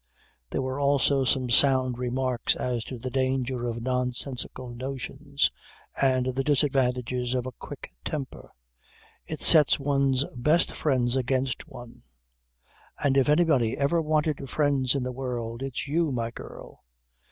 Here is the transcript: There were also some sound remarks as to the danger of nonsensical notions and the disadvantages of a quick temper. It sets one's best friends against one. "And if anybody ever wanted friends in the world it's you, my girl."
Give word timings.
There 0.49 0.63
were 0.63 0.79
also 0.79 1.23
some 1.25 1.51
sound 1.51 1.99
remarks 1.99 2.55
as 2.55 2.83
to 2.85 2.97
the 2.97 3.11
danger 3.11 3.67
of 3.69 3.83
nonsensical 3.83 4.69
notions 4.69 5.51
and 6.01 6.25
the 6.33 6.43
disadvantages 6.43 7.35
of 7.35 7.45
a 7.45 7.51
quick 7.51 7.93
temper. 8.03 8.51
It 9.27 9.41
sets 9.41 9.79
one's 9.79 10.25
best 10.35 10.71
friends 10.71 11.15
against 11.15 11.67
one. 11.67 12.01
"And 12.97 13.15
if 13.15 13.29
anybody 13.29 13.77
ever 13.77 14.01
wanted 14.01 14.49
friends 14.49 14.95
in 14.95 15.03
the 15.03 15.11
world 15.11 15.61
it's 15.61 15.87
you, 15.87 16.11
my 16.11 16.31
girl." 16.31 16.79